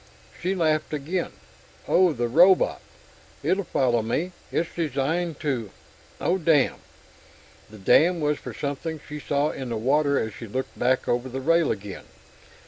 [0.41, 1.31] She laughed again.
[1.87, 2.81] "Oh, the robot?
[3.43, 4.31] It'll follow me.
[4.51, 5.69] It's designed to....
[6.19, 6.77] Oh damn!"
[7.69, 11.29] The damn was for something she saw in the water as she looked back over
[11.29, 12.05] the rail again.